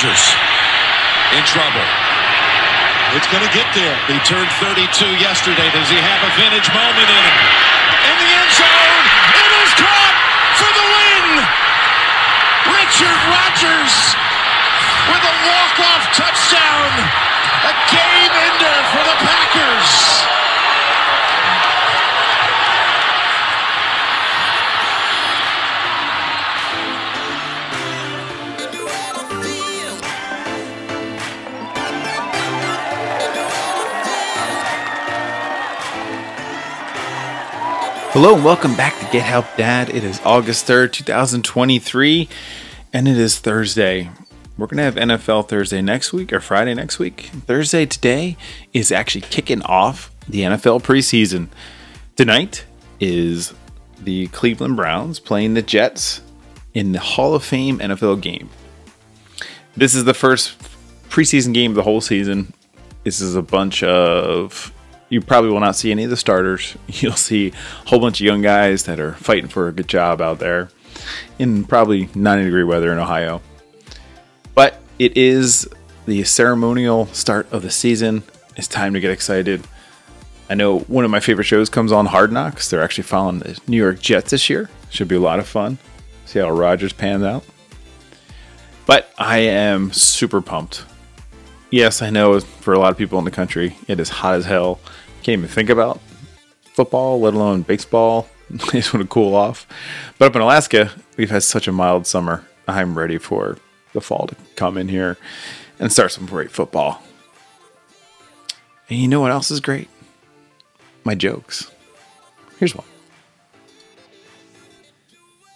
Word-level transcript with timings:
Rodgers 0.00 0.32
in 1.36 1.44
trouble. 1.44 1.84
It's 3.12 3.28
going 3.28 3.44
to 3.44 3.52
get 3.52 3.68
there. 3.76 3.92
He 4.08 4.16
turned 4.24 4.48
32 4.56 4.80
yesterday. 5.20 5.68
Does 5.76 5.90
he 5.92 5.96
have 6.00 6.24
a 6.24 6.32
vintage 6.40 6.72
moment 6.72 7.04
in 7.04 7.20
him? 7.20 7.36
In 8.08 8.16
the 8.16 8.30
end 8.32 8.50
zone, 8.56 8.89
Hello 38.12 38.34
and 38.34 38.44
welcome 38.44 38.74
back 38.74 38.98
to 38.98 39.04
Get 39.12 39.22
Help 39.22 39.46
Dad. 39.56 39.88
It 39.88 40.02
is 40.02 40.20
August 40.24 40.66
3rd, 40.66 40.92
2023, 40.94 42.28
and 42.92 43.06
it 43.06 43.16
is 43.16 43.38
Thursday. 43.38 44.10
We're 44.58 44.66
going 44.66 44.78
to 44.78 44.82
have 44.82 44.96
NFL 44.96 45.48
Thursday 45.48 45.80
next 45.80 46.12
week 46.12 46.32
or 46.32 46.40
Friday 46.40 46.74
next 46.74 46.98
week. 46.98 47.30
Thursday 47.46 47.86
today 47.86 48.36
is 48.72 48.90
actually 48.90 49.20
kicking 49.20 49.62
off 49.62 50.10
the 50.28 50.40
NFL 50.40 50.82
preseason. 50.82 51.50
Tonight 52.16 52.64
is 52.98 53.54
the 54.00 54.26
Cleveland 54.28 54.74
Browns 54.74 55.20
playing 55.20 55.54
the 55.54 55.62
Jets 55.62 56.20
in 56.74 56.90
the 56.90 56.98
Hall 56.98 57.36
of 57.36 57.44
Fame 57.44 57.78
NFL 57.78 58.20
game. 58.20 58.50
This 59.76 59.94
is 59.94 60.04
the 60.04 60.14
first 60.14 60.58
preseason 61.10 61.54
game 61.54 61.70
of 61.70 61.76
the 61.76 61.84
whole 61.84 62.00
season. 62.00 62.54
This 63.04 63.20
is 63.20 63.36
a 63.36 63.42
bunch 63.42 63.84
of 63.84 64.72
you 65.10 65.20
probably 65.20 65.50
will 65.50 65.60
not 65.60 65.76
see 65.76 65.90
any 65.90 66.04
of 66.04 66.10
the 66.10 66.16
starters. 66.16 66.76
You'll 66.86 67.12
see 67.12 67.48
a 67.48 67.88
whole 67.88 67.98
bunch 67.98 68.20
of 68.20 68.24
young 68.24 68.40
guys 68.40 68.84
that 68.84 68.98
are 68.98 69.12
fighting 69.14 69.48
for 69.48 69.68
a 69.68 69.72
good 69.72 69.88
job 69.88 70.22
out 70.22 70.38
there 70.38 70.70
in 71.38 71.64
probably 71.64 72.08
90 72.14 72.44
degree 72.44 72.64
weather 72.64 72.90
in 72.92 72.98
Ohio. 72.98 73.42
But 74.54 74.80
it 74.98 75.16
is 75.16 75.68
the 76.06 76.24
ceremonial 76.24 77.06
start 77.06 77.52
of 77.52 77.62
the 77.62 77.70
season. 77.70 78.22
It's 78.56 78.68
time 78.68 78.94
to 78.94 79.00
get 79.00 79.10
excited. 79.10 79.66
I 80.48 80.54
know 80.54 80.80
one 80.80 81.04
of 81.04 81.10
my 81.10 81.20
favorite 81.20 81.44
shows 81.44 81.68
comes 81.68 81.92
on 81.92 82.06
Hard 82.06 82.32
Knocks. 82.32 82.70
They're 82.70 82.82
actually 82.82 83.04
following 83.04 83.40
the 83.40 83.58
New 83.66 83.76
York 83.76 84.00
Jets 84.00 84.30
this 84.30 84.48
year. 84.48 84.70
Should 84.90 85.08
be 85.08 85.16
a 85.16 85.20
lot 85.20 85.38
of 85.38 85.46
fun. 85.46 85.78
See 86.24 86.38
how 86.38 86.50
Rodgers 86.50 86.92
pans 86.92 87.22
out. 87.22 87.44
But 88.86 89.12
I 89.18 89.38
am 89.38 89.92
super 89.92 90.40
pumped. 90.40 90.84
Yes, 91.70 92.02
I 92.02 92.10
know 92.10 92.40
for 92.40 92.74
a 92.74 92.78
lot 92.80 92.90
of 92.90 92.98
people 92.98 93.18
in 93.20 93.24
the 93.24 93.30
country, 93.30 93.76
it 93.86 94.00
is 94.00 94.08
hot 94.08 94.34
as 94.34 94.44
hell 94.44 94.80
can't 95.22 95.38
even 95.38 95.48
think 95.48 95.70
about 95.70 96.00
football, 96.72 97.20
let 97.20 97.34
alone 97.34 97.62
baseball. 97.62 98.28
I 98.52 98.72
just 98.72 98.92
want 98.92 99.04
to 99.04 99.08
cool 99.08 99.34
off. 99.34 99.66
But 100.18 100.26
up 100.26 100.36
in 100.36 100.42
Alaska, 100.42 100.92
we've 101.16 101.30
had 101.30 101.42
such 101.42 101.68
a 101.68 101.72
mild 101.72 102.06
summer. 102.06 102.46
I'm 102.66 102.96
ready 102.96 103.18
for 103.18 103.58
the 103.92 104.00
fall 104.00 104.26
to 104.28 104.36
come 104.56 104.76
in 104.76 104.88
here 104.88 105.16
and 105.78 105.92
start 105.92 106.12
some 106.12 106.26
great 106.26 106.50
football. 106.50 107.02
And 108.88 108.98
you 108.98 109.08
know 109.08 109.20
what 109.20 109.30
else 109.30 109.50
is 109.50 109.60
great? 109.60 109.88
My 111.04 111.14
jokes. 111.14 111.70
Here's 112.58 112.74
one. 112.74 112.86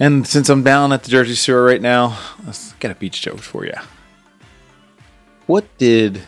And 0.00 0.26
since 0.26 0.48
I'm 0.48 0.62
down 0.62 0.92
at 0.92 1.02
the 1.02 1.10
Jersey 1.10 1.34
Shore 1.34 1.64
right 1.64 1.82
now, 1.82 2.18
let's 2.46 2.72
get 2.74 2.90
a 2.90 2.94
beach 2.94 3.20
joke 3.20 3.40
for 3.40 3.64
you. 3.66 3.74
What 5.46 5.66
did 5.78 6.22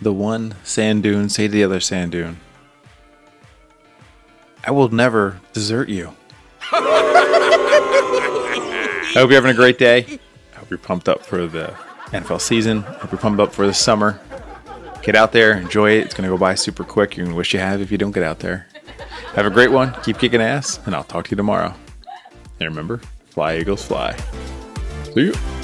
the 0.00 0.12
one 0.12 0.56
sand 0.64 1.04
dune 1.04 1.28
say 1.28 1.46
to 1.46 1.52
the 1.52 1.62
other 1.62 1.78
sand 1.78 2.12
dune? 2.12 2.40
I 4.64 4.70
will 4.70 4.88
never 4.88 5.40
desert 5.52 5.88
you. 5.88 6.14
I 6.72 9.12
hope 9.14 9.30
you're 9.30 9.40
having 9.40 9.50
a 9.50 9.54
great 9.54 9.78
day. 9.78 10.18
I 10.54 10.58
hope 10.58 10.70
you're 10.70 10.78
pumped 10.78 11.08
up 11.08 11.24
for 11.24 11.46
the 11.46 11.74
NFL 12.06 12.40
season. 12.40 12.84
I 12.84 12.92
hope 12.98 13.12
you're 13.12 13.20
pumped 13.20 13.40
up 13.40 13.52
for 13.52 13.66
the 13.66 13.74
summer. 13.74 14.20
Get 15.02 15.16
out 15.16 15.32
there, 15.32 15.56
enjoy 15.56 15.92
it. 15.92 16.06
It's 16.06 16.14
going 16.14 16.28
to 16.28 16.34
go 16.34 16.38
by 16.38 16.54
super 16.54 16.84
quick. 16.84 17.16
You're 17.16 17.26
going 17.26 17.34
to 17.34 17.36
wish 17.36 17.52
you 17.52 17.60
have 17.60 17.80
if 17.80 17.90
you 17.90 17.98
don't 17.98 18.12
get 18.12 18.22
out 18.22 18.38
there. 18.38 18.68
Have 19.34 19.46
a 19.46 19.50
great 19.50 19.72
one. 19.72 19.94
Keep 20.04 20.18
kicking 20.18 20.40
ass, 20.40 20.78
and 20.86 20.94
I'll 20.94 21.04
talk 21.04 21.24
to 21.26 21.30
you 21.32 21.36
tomorrow. 21.36 21.74
And 22.60 22.68
remember, 22.68 22.98
fly, 23.30 23.56
Eagles, 23.56 23.84
fly. 23.84 24.16
See 25.14 25.26
you. 25.26 25.61